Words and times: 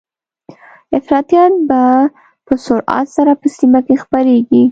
افراطيت 0.97 1.53
به 1.69 1.83
په 2.45 2.53
سرعت 2.65 3.07
سره 3.17 3.31
په 3.41 3.47
سیمه 3.57 3.79
کې 3.87 3.95
خپریږي 4.03 4.59